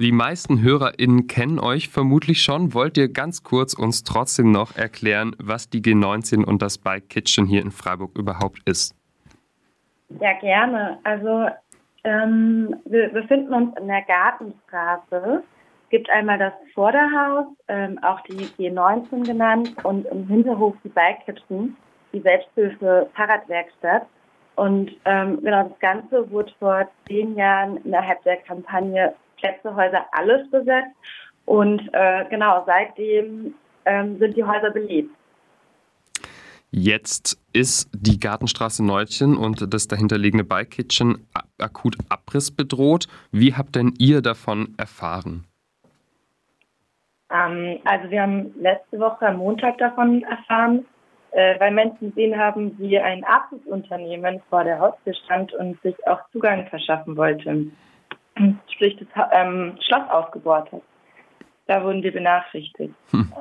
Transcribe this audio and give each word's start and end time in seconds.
Die 0.00 0.12
meisten 0.12 0.62
HörerInnen 0.62 1.26
kennen 1.26 1.58
euch 1.58 1.88
vermutlich 1.88 2.40
schon. 2.40 2.72
Wollt 2.72 2.96
ihr 2.96 3.08
ganz 3.08 3.42
kurz 3.42 3.74
uns 3.74 4.04
trotzdem 4.04 4.52
noch 4.52 4.76
erklären, 4.76 5.34
was 5.42 5.70
die 5.70 5.80
G19 5.80 6.44
und 6.44 6.62
das 6.62 6.78
Bike 6.78 7.08
Kitchen 7.08 7.46
hier 7.46 7.62
in 7.62 7.72
Freiburg 7.72 8.16
überhaupt 8.16 8.60
ist? 8.64 8.94
Ja, 10.20 10.34
gerne. 10.34 11.00
Also 11.02 11.48
ähm, 12.04 12.76
wir 12.84 13.08
befinden 13.08 13.52
uns 13.52 13.76
in 13.76 13.88
der 13.88 14.02
Gartenstraße. 14.02 15.42
Es 15.82 15.90
gibt 15.90 16.08
einmal 16.10 16.38
das 16.38 16.52
Vorderhaus, 16.74 17.46
ähm, 17.66 17.98
auch 18.04 18.20
die 18.20 18.46
G19 18.56 19.26
genannt, 19.26 19.74
und 19.82 20.06
im 20.06 20.28
Hinterhof 20.28 20.76
die 20.84 20.90
Bike 20.90 21.24
Kitchen, 21.26 21.76
die 22.12 22.20
Selbsthilfe 22.20 23.10
Fahrradwerkstatt. 23.16 24.06
Und 24.54 24.92
ähm, 25.06 25.42
genau 25.42 25.68
das 25.68 25.78
Ganze 25.80 26.30
wurde 26.30 26.52
vor 26.60 26.88
zehn 27.08 27.34
Jahren 27.34 27.78
innerhalb 27.78 28.22
der 28.22 28.36
Kampagne 28.36 29.12
Plätze, 29.38 29.74
Häuser, 29.74 30.06
alles 30.12 30.50
besetzt. 30.50 30.94
Und 31.44 31.80
äh, 31.92 32.26
genau 32.28 32.62
seitdem 32.66 33.54
ähm, 33.86 34.18
sind 34.18 34.36
die 34.36 34.44
Häuser 34.44 34.70
belebt. 34.70 35.10
Jetzt 36.70 37.40
ist 37.54 37.88
die 37.94 38.20
Gartenstraße 38.20 38.84
Neutchen 38.84 39.38
und 39.38 39.72
das 39.72 39.88
dahinterliegende 39.88 40.44
Bike 40.44 40.70
Kitchen 40.70 41.26
akut 41.58 41.96
abrissbedroht. 42.10 43.06
Wie 43.32 43.54
habt 43.54 43.74
denn 43.74 43.94
ihr 43.98 44.20
davon 44.20 44.74
erfahren? 44.76 45.44
Ähm, 47.32 47.78
also 47.84 48.10
wir 48.10 48.22
haben 48.22 48.54
letzte 48.60 48.98
Woche 48.98 49.28
am 49.28 49.38
Montag 49.38 49.78
davon 49.78 50.22
erfahren, 50.24 50.84
äh, 51.30 51.58
weil 51.58 51.72
Menschen 51.72 52.10
gesehen 52.10 52.38
haben, 52.38 52.78
wie 52.78 52.98
ein 52.98 53.24
Arztunternehmen 53.24 54.42
vor 54.50 54.64
der 54.64 54.78
Haustür 54.78 55.14
stand 55.24 55.54
und 55.54 55.80
sich 55.82 55.94
auch 56.06 56.20
Zugang 56.32 56.66
verschaffen 56.66 57.16
wollte, 57.16 57.66
sprich 58.74 58.96
das 58.96 59.28
ähm, 59.32 59.78
Schloss 59.80 60.08
aufgebohrt 60.10 60.70
hat. 60.72 60.82
Da 61.66 61.82
wurden 61.82 62.02
wir 62.02 62.12
benachrichtigt. 62.12 62.94
Hm. 63.10 63.32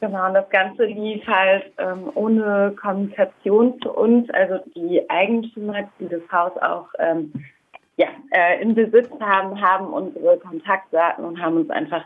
Genau, 0.00 0.26
und 0.26 0.34
das 0.34 0.48
Ganze 0.50 0.84
lief 0.84 1.26
halt 1.26 1.72
ähm, 1.78 2.10
ohne 2.14 2.72
Kommunikation 2.80 3.80
zu 3.80 3.90
uns. 3.90 4.30
Also 4.30 4.60
die 4.76 5.08
Eigentümer, 5.10 5.88
die 5.98 6.08
das 6.08 6.22
Haus 6.30 6.52
auch 6.58 6.88
ähm, 6.98 7.32
ja, 7.96 8.06
äh, 8.30 8.62
in 8.62 8.74
Besitz 8.74 9.10
haben, 9.20 9.60
haben 9.60 9.92
unsere 9.92 10.38
Kontaktdaten 10.38 11.24
und 11.24 11.42
haben 11.42 11.56
uns 11.56 11.70
einfach 11.70 12.04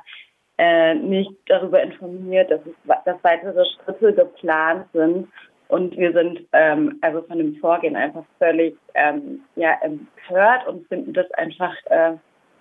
äh, 0.57 0.95
nicht 0.95 1.33
darüber 1.47 1.83
informiert, 1.83 2.51
dass, 2.51 2.61
es, 2.61 3.05
dass 3.05 3.23
weitere 3.23 3.65
Schritte 3.67 4.15
geplant 4.15 4.87
sind. 4.95 5.29
Und 5.73 5.97
wir 5.97 6.13
sind 6.13 6.43
ähm, 6.53 6.99
also 7.01 7.23
von 7.23 7.39
dem 7.39 7.57
Vorgehen 7.57 7.97
einfach 7.97 8.25
völlig 8.39 8.77
ähm, 8.93 9.41
ja, 9.57 9.71
empört 9.81 10.69
und 10.69 10.87
finden 10.89 11.15
das 11.15 11.31
einfach 11.31 11.75
äh, 11.87 12.13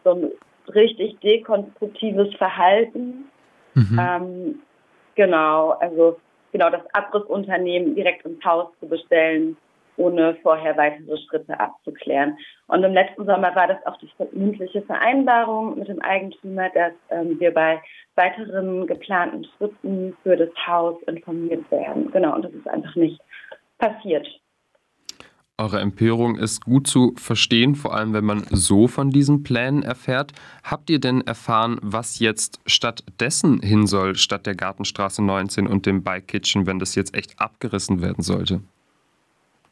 so 0.05 0.11
ein 0.11 0.31
richtig 0.73 1.19
dekonstruktives 1.19 2.33
Verhalten. 2.37 3.25
Mhm. 3.73 3.99
Ähm, 3.99 4.59
genau, 5.15 5.71
also 5.71 6.21
genau 6.53 6.69
das 6.69 6.83
Abrissunternehmen 6.93 7.95
direkt 7.95 8.25
ins 8.25 8.41
Haus 8.45 8.67
zu 8.79 8.87
bestellen, 8.87 9.57
ohne 9.97 10.35
vorher 10.41 10.77
weitere 10.77 11.17
Schritte 11.27 11.59
abzuklären. 11.59 12.37
Und 12.67 12.83
im 12.83 12.93
letzten 12.93 13.25
Sommer 13.25 13.55
war 13.55 13.67
das 13.67 13.85
auch 13.85 13.97
die 13.97 14.09
mündliche 14.33 14.81
Vereinbarung 14.83 15.77
mit 15.77 15.87
dem 15.87 16.01
Eigentümer, 16.01 16.69
dass 16.69 16.93
ähm, 17.09 17.39
wir 17.39 17.53
bei 17.53 17.81
weiteren 18.15 18.87
geplanten 18.87 19.45
Schritten 19.45 20.15
für 20.23 20.35
das 20.35 20.49
Haus 20.67 21.01
informiert 21.03 21.69
werden. 21.71 22.11
Genau, 22.11 22.35
und 22.35 22.45
das 22.45 22.53
ist 22.53 22.67
einfach 22.67 22.95
nicht 22.95 23.19
passiert. 23.77 24.27
Eure 25.61 25.79
Empörung 25.79 26.37
ist 26.37 26.65
gut 26.65 26.87
zu 26.87 27.13
verstehen, 27.17 27.75
vor 27.75 27.93
allem 27.93 28.13
wenn 28.13 28.25
man 28.25 28.45
so 28.49 28.87
von 28.87 29.11
diesen 29.11 29.43
Plänen 29.43 29.83
erfährt. 29.83 30.31
Habt 30.63 30.89
ihr 30.89 30.99
denn 30.99 31.21
erfahren, 31.21 31.77
was 31.83 32.17
jetzt 32.17 32.59
stattdessen 32.65 33.61
hin 33.61 33.85
soll, 33.85 34.15
statt 34.15 34.47
der 34.47 34.55
Gartenstraße 34.55 35.23
19 35.23 35.67
und 35.67 35.85
dem 35.85 36.03
Bike 36.03 36.27
Kitchen, 36.27 36.65
wenn 36.65 36.79
das 36.79 36.95
jetzt 36.95 37.15
echt 37.15 37.39
abgerissen 37.39 38.01
werden 38.01 38.23
sollte? 38.23 38.61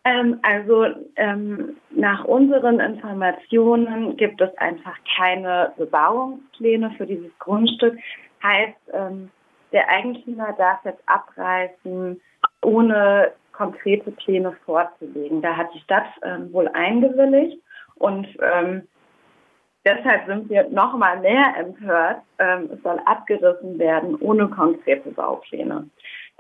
Ähm, 0.06 0.40
also 0.44 0.86
ähm, 1.18 1.78
nach 1.90 2.24
unseren 2.24 2.80
Informationen 2.80 4.16
gibt 4.18 4.40
es 4.42 4.56
einfach 4.58 4.98
keine 5.18 5.74
Bebauungspläne 5.78 6.92
für 6.92 7.06
dieses 7.06 7.38
Grundstück. 7.40 7.98
Heißt, 8.42 8.78
ähm, 8.94 9.30
der 9.72 9.90
Eigentümer 9.90 10.54
darf 10.58 10.84
jetzt 10.86 11.04
abreißen, 11.06 12.20
ohne 12.64 13.32
konkrete 13.52 14.12
Pläne 14.12 14.54
vorzulegen. 14.66 15.42
Da 15.42 15.56
hat 15.56 15.68
die 15.74 15.82
Stadt 15.82 16.08
ähm, 16.24 16.52
wohl 16.54 16.70
eingewilligt 16.70 17.62
und 17.96 18.26
ähm, 18.42 18.88
deshalb 19.86 20.26
sind 20.28 20.50
wir 20.50 20.70
noch 20.70 20.98
mal 20.98 21.20
mehr 21.20 21.56
empört. 21.58 22.22
Ähm, 22.40 22.70
es 22.74 22.82
soll 22.84 23.00
abgerissen 23.06 23.78
werden 23.78 24.16
ohne 24.22 24.48
konkrete 24.48 25.12
Baupläne. 25.12 25.90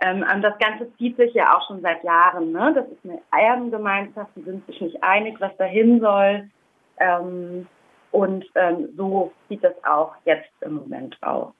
Ähm, 0.01 0.23
das 0.41 0.57
Ganze 0.59 0.91
zieht 0.97 1.17
sich 1.17 1.33
ja 1.33 1.55
auch 1.55 1.67
schon 1.67 1.81
seit 1.81 2.03
Jahren. 2.03 2.51
Ne? 2.51 2.71
Das 2.73 2.85
ist 2.87 3.03
eine 3.03 3.21
Erbengemeinschaft, 3.31 4.31
die 4.35 4.43
sind 4.43 4.65
sich 4.65 4.79
nicht 4.81 5.03
einig, 5.03 5.39
was 5.39 5.55
dahin 5.57 5.99
soll. 5.99 6.49
Ähm, 6.99 7.67
und 8.11 8.45
ähm, 8.55 8.89
so 8.97 9.31
sieht 9.47 9.63
das 9.63 9.73
auch 9.83 10.13
jetzt 10.25 10.49
im 10.61 10.75
Moment 10.75 11.17
aus. 11.21 11.53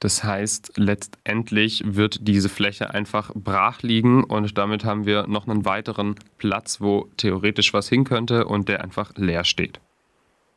Das 0.00 0.22
heißt, 0.22 0.74
letztendlich 0.76 1.82
wird 1.86 2.28
diese 2.28 2.48
Fläche 2.48 2.92
einfach 2.92 3.32
brach 3.34 3.80
liegen 3.82 4.22
und 4.24 4.58
damit 4.58 4.84
haben 4.84 5.06
wir 5.06 5.26
noch 5.26 5.48
einen 5.48 5.64
weiteren 5.64 6.16
Platz, 6.36 6.80
wo 6.80 7.06
theoretisch 7.16 7.72
was 7.72 7.88
hin 7.88 8.04
könnte 8.04 8.44
und 8.44 8.68
der 8.68 8.82
einfach 8.82 9.12
leer 9.16 9.44
steht. 9.44 9.80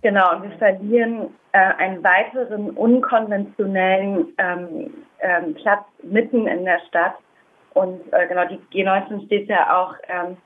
Genau, 0.01 0.35
und 0.35 0.43
wir 0.43 0.57
verlieren 0.57 1.29
äh, 1.53 1.57
einen 1.57 2.03
weiteren 2.03 2.71
unkonventionellen 2.71 4.27
ähm, 4.37 4.93
ähm, 5.21 5.53
Platz 5.55 5.85
mitten 6.03 6.47
in 6.47 6.65
der 6.65 6.79
Stadt. 6.87 7.15
Und 7.73 8.01
äh, 8.11 8.27
genau, 8.27 8.45
die 8.47 8.59
G19 8.73 9.25
steht 9.25 9.49
ja 9.49 9.77
auch 9.77 9.93
ähm, 10.07 10.37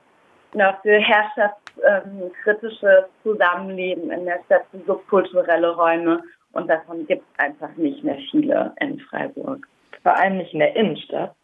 noch 0.54 0.80
für 0.82 0.98
herrschaftskritisches 0.98 2.82
ähm, 2.82 3.04
Zusammenleben 3.22 4.10
in 4.10 4.26
der 4.26 4.40
Stadt, 4.46 4.62
für 4.70 4.80
subkulturelle 4.86 5.74
Räume. 5.74 6.22
Und 6.52 6.68
davon 6.68 7.06
gibt 7.06 7.22
es 7.22 7.44
einfach 7.44 7.74
nicht 7.76 8.04
mehr 8.04 8.18
viele 8.30 8.74
in 8.80 9.00
Freiburg. 9.00 9.66
Vor 10.02 10.14
allem 10.16 10.38
nicht 10.38 10.52
in 10.52 10.58
der 10.58 10.76
Innenstadt. 10.76 11.34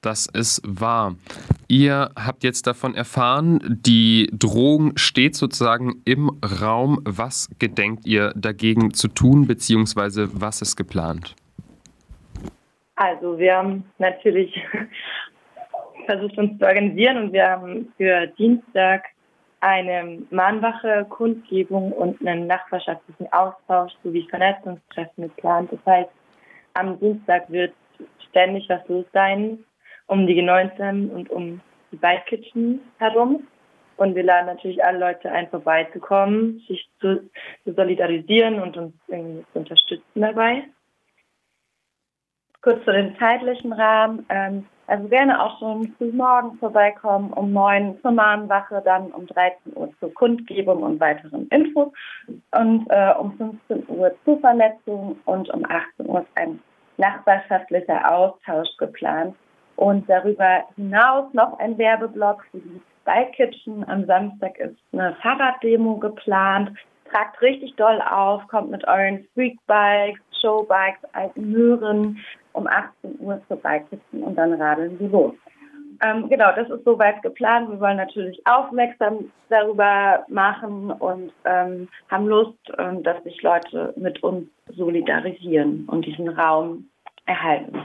Das 0.00 0.26
ist 0.26 0.60
wahr. 0.66 1.14
Ihr 1.66 2.10
habt 2.14 2.44
jetzt 2.44 2.66
davon 2.66 2.94
erfahren, 2.94 3.58
die 3.64 4.30
Drohung 4.32 4.96
steht 4.96 5.34
sozusagen 5.34 6.02
im 6.04 6.30
Raum. 6.60 7.00
Was 7.04 7.48
gedenkt 7.58 8.06
ihr 8.06 8.32
dagegen 8.36 8.92
zu 8.92 9.08
tun, 9.08 9.46
beziehungsweise 9.46 10.28
was 10.32 10.60
ist 10.60 10.76
geplant? 10.76 11.34
Also 13.04 13.38
wir 13.38 13.56
haben 13.56 13.84
natürlich 13.98 14.50
versucht 16.06 16.38
uns 16.38 16.58
zu 16.58 16.64
organisieren 16.64 17.18
und 17.18 17.32
wir 17.34 17.50
haben 17.50 17.92
für 17.98 18.28
Dienstag 18.38 19.04
eine 19.60 20.22
Mahnwache, 20.30 21.06
Kundgebung 21.10 21.92
und 21.92 22.26
einen 22.26 22.46
nachbarschaftlichen 22.46 23.30
Austausch 23.30 23.92
sowie 24.02 24.26
Vernetzungstreffen 24.30 25.24
geplant. 25.24 25.70
Das 25.70 25.80
heißt, 25.84 26.10
am 26.72 26.98
Dienstag 26.98 27.50
wird 27.50 27.74
ständig 28.30 28.68
was 28.70 28.86
los 28.88 29.04
sein 29.12 29.58
um 30.06 30.26
die 30.26 30.34
G19 30.40 31.10
und 31.10 31.30
um 31.30 31.60
die 31.92 31.96
Bike 31.96 32.26
Kitchen 32.26 32.80
herum. 32.98 33.46
Und 33.96 34.14
wir 34.14 34.22
laden 34.22 34.46
natürlich 34.46 34.82
alle 34.82 34.98
Leute 34.98 35.30
ein, 35.30 35.48
vorbeizukommen, 35.48 36.62
sich 36.68 36.88
zu, 37.00 37.28
zu 37.64 37.74
solidarisieren 37.74 38.60
und 38.60 38.76
uns 38.76 38.94
irgendwie 39.08 39.44
zu 39.52 39.58
unterstützen 39.58 40.20
dabei. 40.20 40.64
Kurz 42.64 42.82
zu 42.86 42.92
dem 42.92 43.14
zeitlichen 43.18 43.74
Rahmen. 43.74 44.24
Ähm, 44.30 44.64
also 44.86 45.06
gerne 45.08 45.42
auch 45.42 45.58
schon 45.58 45.92
früh 45.98 46.10
morgens 46.12 46.58
vorbeikommen, 46.60 47.30
um 47.34 47.52
neun 47.52 47.98
zur 48.00 48.12
Mahnwache, 48.12 48.80
dann 48.86 49.12
um 49.12 49.26
13 49.26 49.76
Uhr 49.76 49.90
zur 50.00 50.14
Kundgebung 50.14 50.82
und 50.82 50.98
weiteren 50.98 51.46
Infos 51.48 51.92
und 52.52 52.86
äh, 52.88 53.12
um 53.20 53.36
15 53.68 53.84
Uhr 53.88 54.12
zur 54.24 54.40
Vernetzung 54.40 55.18
und 55.26 55.50
um 55.50 55.62
18 55.66 56.06
Uhr 56.06 56.20
ist 56.20 56.28
ein 56.36 56.58
nachbarschaftlicher 56.96 58.10
Austausch 58.10 58.74
geplant 58.78 59.36
und 59.76 60.08
darüber 60.08 60.64
hinaus 60.76 61.34
noch 61.34 61.58
ein 61.58 61.76
Werbeblock 61.76 62.46
für 62.50 62.60
die 62.60 62.80
Bike 63.04 63.32
Kitchen. 63.32 63.86
Am 63.90 64.06
Samstag 64.06 64.58
ist 64.58 64.76
eine 64.92 65.14
Fahrraddemo 65.16 65.98
geplant. 65.98 66.70
Tragt 67.10 67.42
richtig 67.42 67.76
doll 67.76 68.00
auf, 68.00 68.46
kommt 68.48 68.70
mit 68.70 68.88
euren 68.88 69.26
Freakbikes, 69.34 70.20
Showbikes, 70.40 71.04
alten 71.12 71.50
Möhren 71.50 72.18
um 72.54 72.66
18 72.66 73.20
Uhr 73.20 73.40
zur 73.48 73.60
und 74.12 74.36
dann 74.36 74.54
radeln 74.54 74.98
sie 74.98 75.06
los. 75.06 75.34
Ähm, 76.02 76.28
genau, 76.28 76.50
das 76.56 76.68
ist 76.70 76.84
soweit 76.84 77.22
geplant. 77.22 77.70
Wir 77.70 77.80
wollen 77.80 77.96
natürlich 77.96 78.40
aufmerksam 78.46 79.30
darüber 79.48 80.24
machen 80.28 80.90
und 80.90 81.32
ähm, 81.44 81.88
haben 82.10 82.26
Lust, 82.26 82.58
ähm, 82.78 83.02
dass 83.02 83.22
sich 83.22 83.40
Leute 83.42 83.94
mit 83.96 84.22
uns 84.22 84.48
solidarisieren 84.74 85.84
und 85.88 86.04
diesen 86.04 86.28
Raum 86.28 86.88
erhalten. 87.26 87.78